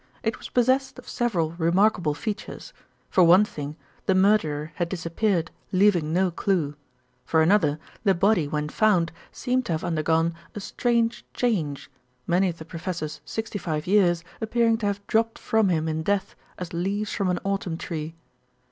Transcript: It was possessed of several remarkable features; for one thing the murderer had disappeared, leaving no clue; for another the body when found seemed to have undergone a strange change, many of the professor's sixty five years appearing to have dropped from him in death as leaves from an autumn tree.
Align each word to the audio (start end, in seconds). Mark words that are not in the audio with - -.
It 0.23 0.39
was 0.39 0.49
possessed 0.49 0.97
of 0.97 1.07
several 1.07 1.51
remarkable 1.59 2.15
features; 2.15 2.73
for 3.11 3.23
one 3.23 3.45
thing 3.45 3.75
the 4.07 4.15
murderer 4.15 4.71
had 4.77 4.89
disappeared, 4.89 5.51
leaving 5.71 6.11
no 6.11 6.31
clue; 6.31 6.73
for 7.23 7.43
another 7.43 7.77
the 8.03 8.15
body 8.15 8.47
when 8.47 8.67
found 8.69 9.11
seemed 9.31 9.67
to 9.67 9.73
have 9.73 9.83
undergone 9.83 10.33
a 10.55 10.59
strange 10.59 11.23
change, 11.35 11.91
many 12.25 12.49
of 12.49 12.57
the 12.57 12.65
professor's 12.65 13.21
sixty 13.25 13.59
five 13.59 13.85
years 13.85 14.23
appearing 14.41 14.79
to 14.79 14.87
have 14.87 15.05
dropped 15.05 15.37
from 15.37 15.69
him 15.69 15.87
in 15.87 16.01
death 16.01 16.33
as 16.57 16.73
leaves 16.73 17.13
from 17.13 17.29
an 17.29 17.37
autumn 17.43 17.77
tree. 17.77 18.15